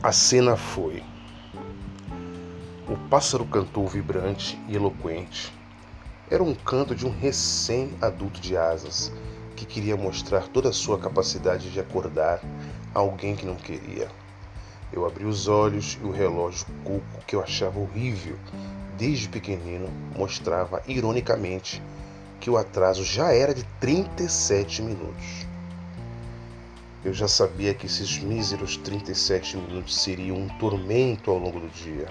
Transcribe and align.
A 0.00 0.12
cena 0.12 0.56
foi. 0.56 1.02
O 2.88 2.96
pássaro 3.10 3.44
cantou 3.44 3.84
vibrante 3.88 4.56
e 4.68 4.76
eloquente. 4.76 5.52
Era 6.30 6.40
um 6.40 6.54
canto 6.54 6.94
de 6.94 7.04
um 7.04 7.10
recém-adulto 7.10 8.40
de 8.40 8.56
asas 8.56 9.12
que 9.56 9.66
queria 9.66 9.96
mostrar 9.96 10.46
toda 10.46 10.68
a 10.68 10.72
sua 10.72 11.00
capacidade 11.00 11.72
de 11.72 11.80
acordar 11.80 12.40
alguém 12.94 13.34
que 13.34 13.44
não 13.44 13.56
queria. 13.56 14.08
Eu 14.92 15.04
abri 15.04 15.24
os 15.24 15.48
olhos 15.48 15.98
e 16.00 16.06
o 16.06 16.12
relógio 16.12 16.66
cuco, 16.84 17.24
que 17.26 17.34
eu 17.34 17.42
achava 17.42 17.80
horrível 17.80 18.38
desde 18.96 19.28
pequenino, 19.28 19.88
mostrava 20.16 20.80
ironicamente 20.86 21.82
que 22.38 22.48
o 22.48 22.56
atraso 22.56 23.02
já 23.02 23.32
era 23.32 23.52
de 23.52 23.64
37 23.80 24.80
minutos. 24.80 25.47
Eu 27.04 27.14
já 27.14 27.28
sabia 27.28 27.72
que 27.74 27.86
esses 27.86 28.18
míseros 28.18 28.76
37 28.76 29.56
minutos 29.56 29.96
seriam 29.96 30.36
um 30.36 30.48
tormento 30.58 31.30
ao 31.30 31.38
longo 31.38 31.60
do 31.60 31.68
dia. 31.68 32.08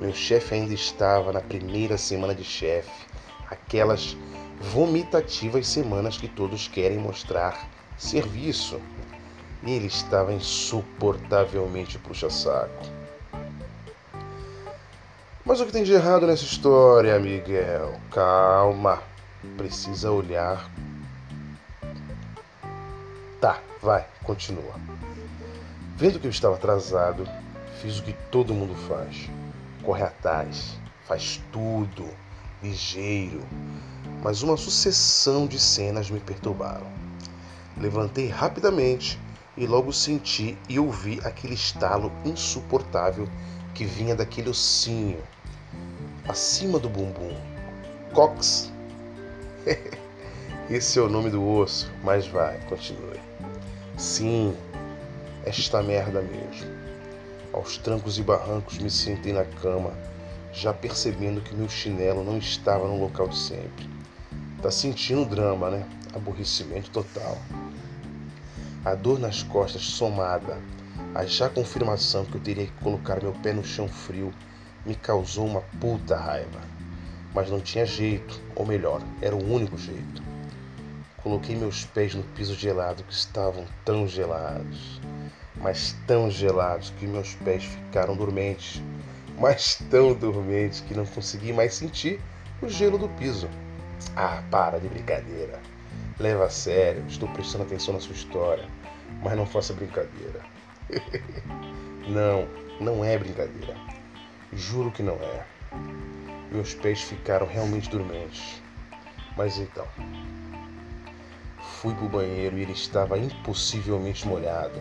Meu 0.00 0.14
chefe 0.14 0.54
ainda 0.54 0.72
estava 0.72 1.30
na 1.30 1.42
primeira 1.42 1.98
semana 1.98 2.34
de 2.34 2.42
chefe, 2.42 3.06
aquelas 3.50 4.16
vomitativas 4.58 5.66
semanas 5.66 6.16
que 6.16 6.26
todos 6.26 6.68
querem 6.68 6.96
mostrar 6.96 7.68
serviço. 7.98 8.80
E 9.62 9.72
ele 9.72 9.86
estava 9.86 10.32
insuportavelmente 10.32 11.98
puxa-saco. 11.98 12.82
Mas 15.44 15.60
o 15.60 15.66
que 15.66 15.72
tem 15.72 15.84
de 15.84 15.92
errado 15.92 16.26
nessa 16.26 16.44
história, 16.44 17.18
Miguel? 17.18 18.00
Calma. 18.10 19.02
Precisa 19.56 20.10
olhar. 20.10 20.70
Vai, 23.82 24.06
continua. 24.22 24.74
Vendo 25.96 26.20
que 26.20 26.26
eu 26.26 26.30
estava 26.30 26.54
atrasado, 26.54 27.28
fiz 27.80 27.98
o 27.98 28.02
que 28.02 28.12
todo 28.30 28.54
mundo 28.54 28.74
faz: 28.88 29.28
corre 29.82 30.04
atrás, 30.04 30.78
faz 31.06 31.42
tudo, 31.52 32.08
ligeiro. 32.62 33.42
Mas 34.22 34.42
uma 34.42 34.56
sucessão 34.56 35.46
de 35.46 35.58
cenas 35.58 36.08
me 36.08 36.20
perturbaram. 36.20 36.86
Levantei 37.76 38.28
rapidamente 38.28 39.18
e 39.56 39.66
logo 39.66 39.92
senti 39.92 40.56
e 40.68 40.78
ouvi 40.78 41.20
aquele 41.24 41.54
estalo 41.54 42.12
insuportável 42.24 43.28
que 43.74 43.84
vinha 43.84 44.14
daquele 44.14 44.48
ossinho 44.48 45.20
acima 46.28 46.78
do 46.78 46.88
bumbum. 46.88 47.36
Cox. 48.14 48.72
Esse 50.70 50.98
é 50.98 51.02
o 51.02 51.08
nome 51.08 51.30
do 51.30 51.44
osso, 51.46 51.90
mas 52.04 52.26
vai, 52.26 52.58
continue. 52.68 53.31
Sim, 54.02 54.56
esta 55.44 55.80
merda 55.80 56.20
mesmo. 56.20 56.68
Aos 57.52 57.78
trancos 57.78 58.18
e 58.18 58.22
barrancos 58.24 58.78
me 58.78 58.90
sentei 58.90 59.32
na 59.32 59.44
cama, 59.44 59.96
já 60.52 60.74
percebendo 60.74 61.40
que 61.40 61.54
meu 61.54 61.68
chinelo 61.68 62.24
não 62.24 62.36
estava 62.36 62.88
no 62.88 62.98
local 62.98 63.28
de 63.28 63.38
sempre. 63.38 63.88
Tá 64.60 64.72
sentindo 64.72 65.24
drama, 65.24 65.70
né? 65.70 65.86
Aborrecimento 66.12 66.90
total. 66.90 67.38
A 68.84 68.96
dor 68.96 69.20
nas 69.20 69.44
costas 69.44 69.82
somada 69.82 70.60
a 71.14 71.24
já 71.24 71.48
confirmação 71.48 72.24
que 72.24 72.34
eu 72.34 72.40
teria 72.40 72.66
que 72.66 72.82
colocar 72.82 73.22
meu 73.22 73.32
pé 73.34 73.52
no 73.52 73.62
chão 73.62 73.86
frio 73.86 74.34
me 74.84 74.96
causou 74.96 75.46
uma 75.46 75.60
puta 75.80 76.16
raiva. 76.16 76.60
Mas 77.32 77.48
não 77.48 77.60
tinha 77.60 77.86
jeito, 77.86 78.40
ou 78.56 78.66
melhor, 78.66 79.00
era 79.20 79.36
o 79.36 79.54
único 79.54 79.78
jeito. 79.78 80.20
Coloquei 81.22 81.54
meus 81.54 81.84
pés 81.84 82.14
no 82.16 82.24
piso 82.24 82.54
gelado 82.54 83.04
que 83.04 83.12
estavam 83.12 83.64
tão 83.84 84.08
gelados, 84.08 85.00
mas 85.54 85.96
tão 86.04 86.28
gelados 86.28 86.90
que 86.98 87.06
meus 87.06 87.34
pés 87.36 87.62
ficaram 87.62 88.16
dormentes, 88.16 88.82
mas 89.38 89.76
tão 89.88 90.14
dormentes 90.14 90.80
que 90.80 90.94
não 90.94 91.06
consegui 91.06 91.52
mais 91.52 91.74
sentir 91.74 92.20
o 92.60 92.68
gelo 92.68 92.98
do 92.98 93.08
piso. 93.08 93.48
Ah, 94.16 94.42
para 94.50 94.80
de 94.80 94.88
brincadeira. 94.88 95.60
Leva 96.18 96.46
a 96.46 96.50
sério, 96.50 97.04
estou 97.06 97.28
prestando 97.28 97.64
atenção 97.64 97.94
na 97.94 98.00
sua 98.00 98.14
história, 98.14 98.68
mas 99.22 99.36
não 99.36 99.46
faça 99.46 99.72
brincadeira. 99.72 100.40
não, 102.08 102.48
não 102.80 103.04
é 103.04 103.16
brincadeira. 103.16 103.76
Juro 104.52 104.90
que 104.90 105.04
não 105.04 105.14
é. 105.14 105.46
Meus 106.50 106.74
pés 106.74 107.00
ficaram 107.00 107.46
realmente 107.46 107.88
dormentes. 107.88 108.60
Mas 109.36 109.56
então. 109.56 109.86
Fui 111.82 111.92
pro 111.94 112.08
banheiro 112.08 112.56
e 112.56 112.62
ele 112.62 112.74
estava 112.74 113.18
impossivelmente 113.18 114.24
molhado. 114.24 114.80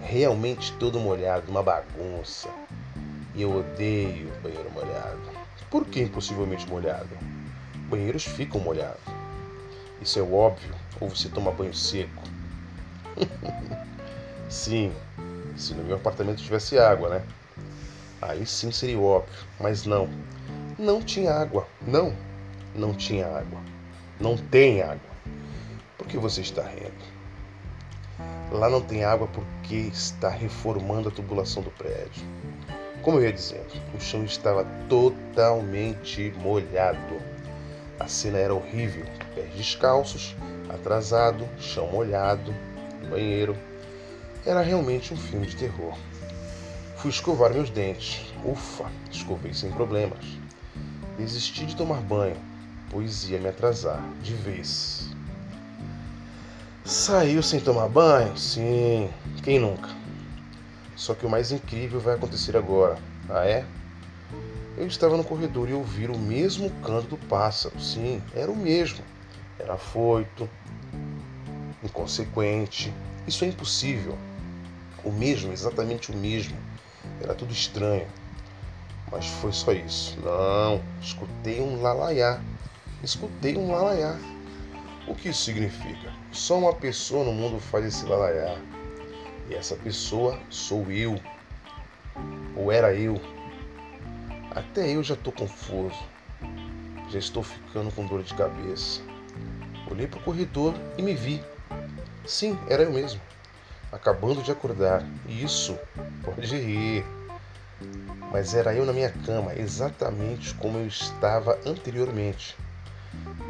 Realmente 0.00 0.72
todo 0.78 0.98
molhado, 0.98 1.50
uma 1.50 1.62
bagunça. 1.62 2.48
E 3.34 3.42
eu 3.42 3.54
odeio 3.58 4.32
banheiro 4.42 4.70
molhado. 4.70 5.20
Por 5.70 5.84
que 5.84 6.00
impossivelmente 6.00 6.66
molhado? 6.66 7.10
Banheiros 7.90 8.24
ficam 8.24 8.58
molhados. 8.62 9.02
Isso 10.00 10.18
é 10.18 10.22
óbvio, 10.22 10.74
ou 10.98 11.10
você 11.10 11.28
toma 11.28 11.52
banho 11.52 11.74
seco. 11.74 12.22
Sim, 14.48 14.90
se 15.54 15.74
no 15.74 15.84
meu 15.84 15.96
apartamento 15.96 16.42
tivesse 16.42 16.78
água, 16.78 17.10
né? 17.10 17.22
Aí 18.22 18.46
sim 18.46 18.72
seria 18.72 18.98
óbvio, 18.98 19.34
mas 19.60 19.84
não. 19.84 20.08
Não 20.78 21.02
tinha 21.02 21.34
água. 21.34 21.68
Não, 21.86 22.16
não 22.74 22.94
tinha 22.94 23.26
água. 23.26 23.60
Não 24.18 24.34
tem 24.34 24.80
água. 24.80 25.11
Por 26.02 26.08
que 26.08 26.18
você 26.18 26.40
está 26.40 26.62
rindo? 26.62 26.90
Lá 28.50 28.68
não 28.68 28.80
tem 28.80 29.04
água 29.04 29.28
porque 29.28 29.76
está 29.76 30.28
reformando 30.28 31.08
a 31.08 31.12
tubulação 31.12 31.62
do 31.62 31.70
prédio. 31.70 32.24
Como 33.02 33.18
eu 33.18 33.22
ia 33.22 33.32
dizendo, 33.32 33.70
o 33.94 34.00
chão 34.00 34.24
estava 34.24 34.64
totalmente 34.88 36.34
molhado. 36.38 37.22
A 38.00 38.08
cena 38.08 38.38
era 38.38 38.52
horrível: 38.52 39.06
pés 39.36 39.54
descalços, 39.54 40.34
atrasado, 40.68 41.48
chão 41.56 41.86
molhado, 41.86 42.52
banheiro. 43.08 43.56
Era 44.44 44.60
realmente 44.60 45.14
um 45.14 45.16
filme 45.16 45.46
de 45.46 45.54
terror. 45.54 45.96
Fui 46.96 47.10
escovar 47.10 47.54
meus 47.54 47.70
dentes. 47.70 48.26
Ufa, 48.44 48.90
escovei 49.08 49.54
sem 49.54 49.70
problemas. 49.70 50.24
Desisti 51.16 51.64
de 51.64 51.76
tomar 51.76 52.00
banho, 52.00 52.36
pois 52.90 53.30
ia 53.30 53.38
me 53.38 53.48
atrasar 53.48 54.02
de 54.20 54.34
vez. 54.34 55.12
Saiu 56.84 57.44
sem 57.44 57.60
tomar 57.60 57.88
banho? 57.88 58.36
Sim, 58.36 59.08
quem 59.44 59.60
nunca? 59.60 59.88
Só 60.96 61.14
que 61.14 61.24
o 61.24 61.30
mais 61.30 61.52
incrível 61.52 62.00
vai 62.00 62.16
acontecer 62.16 62.56
agora. 62.56 62.98
Ah, 63.28 63.46
é? 63.46 63.64
Eu 64.76 64.88
estava 64.88 65.16
no 65.16 65.22
corredor 65.22 65.70
e 65.70 65.74
ouvi 65.74 66.06
o 66.06 66.18
mesmo 66.18 66.70
canto 66.82 67.10
do 67.10 67.16
pássaro. 67.28 67.80
Sim, 67.80 68.20
era 68.34 68.50
o 68.50 68.56
mesmo. 68.56 68.98
Era 69.60 69.76
foito, 69.76 70.50
inconsequente. 71.84 72.92
Isso 73.28 73.44
é 73.44 73.48
impossível. 73.48 74.18
O 75.04 75.12
mesmo, 75.12 75.52
exatamente 75.52 76.10
o 76.10 76.16
mesmo. 76.16 76.56
Era 77.20 77.32
tudo 77.32 77.52
estranho. 77.52 78.08
Mas 79.08 79.26
foi 79.26 79.52
só 79.52 79.70
isso. 79.72 80.18
Não, 80.20 80.82
escutei 81.00 81.60
um 81.60 81.80
lalaiá. 81.80 82.40
Escutei 83.04 83.56
um 83.56 83.70
lalaiá. 83.70 84.18
O 85.06 85.14
que 85.14 85.30
isso 85.30 85.42
significa? 85.44 86.12
Só 86.30 86.58
uma 86.58 86.74
pessoa 86.74 87.24
no 87.24 87.32
mundo 87.32 87.60
faz 87.60 87.84
esse 87.84 88.04
lalaiá. 88.04 88.56
E 89.48 89.54
essa 89.54 89.76
pessoa 89.76 90.38
sou 90.48 90.90
eu. 90.90 91.20
Ou 92.56 92.70
era 92.70 92.94
eu. 92.94 93.20
Até 94.50 94.90
eu 94.90 95.02
já 95.02 95.14
estou 95.14 95.32
confuso. 95.32 95.98
Já 97.10 97.18
estou 97.18 97.42
ficando 97.42 97.92
com 97.92 98.06
dor 98.06 98.22
de 98.22 98.34
cabeça. 98.34 99.00
Olhei 99.90 100.06
para 100.06 100.20
o 100.20 100.22
corredor 100.22 100.74
e 100.96 101.02
me 101.02 101.14
vi. 101.14 101.42
Sim, 102.24 102.58
era 102.68 102.82
eu 102.84 102.92
mesmo 102.92 103.20
acabando 103.92 104.42
de 104.42 104.50
acordar. 104.50 105.06
Isso, 105.28 105.78
pode 106.24 106.56
rir. 106.56 107.04
Mas 108.32 108.54
era 108.54 108.74
eu 108.74 108.86
na 108.86 108.92
minha 108.94 109.10
cama, 109.10 109.54
exatamente 109.54 110.54
como 110.54 110.78
eu 110.78 110.86
estava 110.86 111.60
anteriormente. 111.66 112.56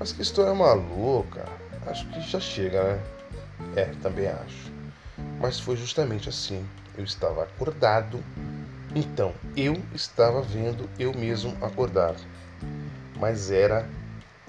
Mas 0.00 0.12
que 0.12 0.22
história 0.22 0.54
maluca. 0.54 1.44
Acho 1.86 2.08
que 2.08 2.22
já 2.22 2.40
chega, 2.40 2.82
né? 2.82 3.02
É, 3.76 3.84
também 4.02 4.28
acho. 4.28 4.72
Mas 5.38 5.60
foi 5.60 5.76
justamente 5.76 6.26
assim. 6.26 6.66
Eu 6.96 7.04
estava 7.04 7.42
acordado, 7.42 8.24
então 8.94 9.34
eu 9.54 9.74
estava 9.94 10.40
vendo 10.40 10.88
eu 10.98 11.12
mesmo 11.12 11.54
acordar. 11.62 12.16
Mas 13.18 13.50
era 13.50 13.86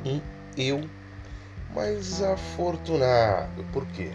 um 0.06 0.22
eu 0.56 0.90
mais 1.74 2.22
afortunado. 2.24 3.66
Por 3.74 3.86
quê? 3.88 4.14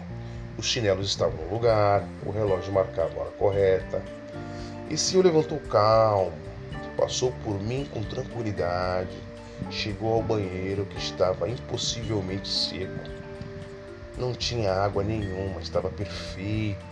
Os 0.57 0.65
chinelos 0.65 1.07
estavam 1.07 1.45
no 1.45 1.53
lugar, 1.53 2.03
o 2.25 2.31
relógio 2.31 2.73
marcava 2.73 3.13
a 3.13 3.21
hora 3.21 3.31
correta. 3.33 4.03
E 4.89 4.97
Senhor 4.97 5.23
levantou 5.23 5.59
calmo, 5.59 6.33
passou 6.97 7.31
por 7.43 7.59
mim 7.59 7.87
com 7.93 8.01
tranquilidade, 8.01 9.26
chegou 9.69 10.13
ao 10.13 10.23
banheiro 10.23 10.85
que 10.85 10.97
estava 10.97 11.49
impossivelmente 11.49 12.47
seco. 12.47 13.09
Não 14.17 14.33
tinha 14.33 14.73
água 14.73 15.03
nenhuma, 15.03 15.61
estava 15.61 15.89
perfeito. 15.89 16.85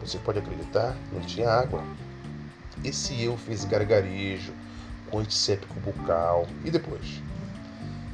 Você 0.00 0.18
pode 0.18 0.38
acreditar? 0.38 0.96
Não 1.12 1.20
tinha 1.20 1.50
água. 1.50 1.82
Esse 2.82 3.22
eu 3.22 3.36
fez 3.36 3.64
gargarejo 3.64 4.52
com 5.10 5.18
antisséptico 5.18 5.78
bucal. 5.80 6.46
E 6.64 6.70
depois? 6.70 7.20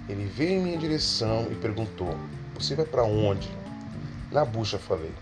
Ele 0.09 0.25
veio 0.25 0.61
em 0.61 0.63
minha 0.63 0.79
direção 0.79 1.47
e 1.51 1.55
perguntou: 1.55 2.17
Você 2.55 2.75
vai 2.75 2.85
para 2.85 3.05
onde? 3.05 3.49
Na 4.33 4.45
bucha, 4.45 4.79
falei. 4.79 5.13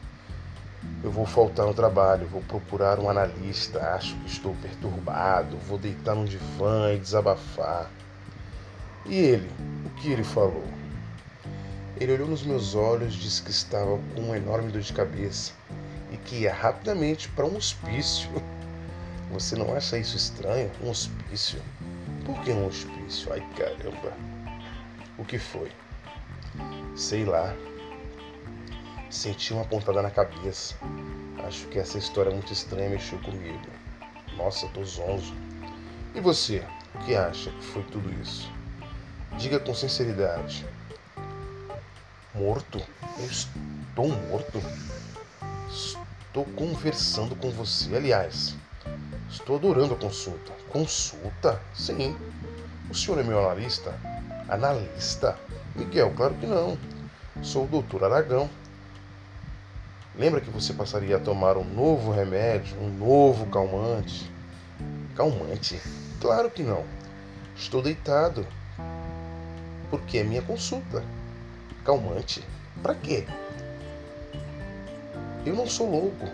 Eu 1.02 1.10
vou 1.10 1.26
faltar 1.26 1.66
no 1.66 1.74
trabalho, 1.74 2.26
vou 2.26 2.40
procurar 2.42 2.98
um 2.98 3.10
analista, 3.10 3.78
acho 3.94 4.14
que 4.16 4.26
estou 4.26 4.54
perturbado, 4.62 5.56
vou 5.68 5.78
deitar 5.78 6.14
no 6.14 6.24
divã 6.24 6.92
e 6.94 6.98
desabafar. 6.98 7.90
E 9.06 9.14
ele? 9.14 9.50
O 9.84 9.90
que 10.00 10.10
ele 10.10 10.24
falou? 10.24 10.64
Ele 12.00 12.12
olhou 12.12 12.26
nos 12.26 12.42
meus 12.42 12.74
olhos, 12.74 13.14
disse 13.14 13.42
que 13.42 13.50
estava 13.50 13.98
com 14.14 14.20
uma 14.20 14.36
enorme 14.36 14.72
dor 14.72 14.80
de 14.80 14.92
cabeça 14.92 15.52
e 16.10 16.16
que 16.16 16.36
ia 16.36 16.54
rapidamente 16.54 17.28
para 17.28 17.44
um 17.44 17.56
hospício. 17.56 18.30
Você 19.30 19.56
não 19.56 19.74
acha 19.74 19.98
isso 19.98 20.16
estranho? 20.16 20.70
Um 20.82 20.88
hospício? 20.88 21.60
Por 22.24 22.40
que 22.40 22.52
um 22.52 22.66
hospício? 22.66 23.32
Ai 23.32 23.46
caramba! 23.56 24.12
O 25.18 25.24
que 25.24 25.38
foi? 25.38 25.70
Sei 26.96 27.24
lá. 27.24 27.54
Senti 29.10 29.52
uma 29.52 29.64
pontada 29.64 30.00
na 30.00 30.10
cabeça. 30.10 30.76
Acho 31.46 31.66
que 31.68 31.78
essa 31.78 31.98
história 31.98 32.32
muito 32.32 32.52
estranha 32.52 32.88
mexeu 32.88 33.18
comigo. 33.18 33.60
Nossa, 34.36 34.66
tô 34.68 34.82
zonzo. 34.82 35.34
E 36.14 36.20
você? 36.20 36.64
O 36.94 36.98
que 37.00 37.14
acha 37.14 37.50
que 37.50 37.64
foi 37.64 37.82
tudo 37.84 38.10
isso? 38.22 38.50
Diga 39.38 39.58
com 39.58 39.74
sinceridade. 39.74 40.64
Morto? 42.34 42.80
Eu 43.18 43.26
estou 43.26 44.08
morto? 44.08 44.60
Estou 45.68 46.44
conversando 46.56 47.34
com 47.36 47.50
você. 47.50 47.94
Aliás, 47.96 48.56
estou 49.28 49.56
adorando 49.56 49.94
a 49.94 49.96
consulta. 49.96 50.52
Consulta? 50.68 51.60
Sim. 51.74 52.16
O 52.88 52.94
senhor 52.94 53.18
é 53.18 53.22
meu 53.22 53.38
analista? 53.44 53.92
Analista? 54.48 55.38
Miguel, 55.74 56.12
claro 56.16 56.34
que 56.34 56.46
não. 56.46 56.78
Sou 57.42 57.64
o 57.64 57.68
doutor 57.68 58.04
Aragão. 58.04 58.48
Lembra 60.16 60.40
que 60.40 60.50
você 60.50 60.72
passaria 60.72 61.16
a 61.16 61.20
tomar 61.20 61.56
um 61.56 61.64
novo 61.64 62.12
remédio, 62.12 62.76
um 62.78 62.88
novo 62.88 63.46
calmante? 63.46 64.30
Calmante? 65.16 65.80
Claro 66.20 66.50
que 66.50 66.62
não. 66.62 66.84
Estou 67.56 67.82
deitado. 67.82 68.46
Porque 69.94 70.18
é 70.18 70.24
minha 70.24 70.42
consulta. 70.42 71.04
Calmante? 71.84 72.44
Para 72.82 72.96
quê? 72.96 73.24
Eu 75.46 75.54
não 75.54 75.68
sou 75.68 75.88
louco. 75.88 76.26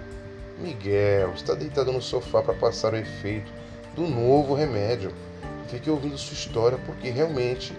Miguel 0.58 1.34
está 1.34 1.54
deitado 1.54 1.92
no 1.92 2.00
sofá 2.00 2.40
para 2.40 2.54
passar 2.54 2.94
o 2.94 2.96
efeito 2.96 3.52
do 3.94 4.08
novo 4.08 4.54
remédio. 4.54 5.12
Fiquei 5.68 5.92
ouvindo 5.92 6.16
sua 6.16 6.32
história 6.32 6.78
porque 6.86 7.10
realmente 7.10 7.76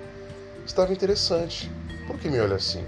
estava 0.63 0.93
interessante. 0.93 1.71
Por 2.05 2.19
que 2.19 2.29
me 2.29 2.39
olha 2.39 2.57
assim? 2.57 2.85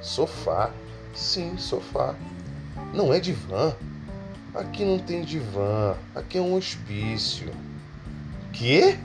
Sofá? 0.00 0.70
Sim, 1.14 1.58
sofá. 1.58 2.14
Não 2.94 3.12
é 3.12 3.20
divã. 3.20 3.76
Aqui 4.54 4.82
não 4.82 4.98
tem 4.98 5.22
divã. 5.24 5.94
Aqui 6.14 6.38
é 6.38 6.40
um 6.40 6.54
hospício. 6.54 7.52
Quê? 8.50 8.98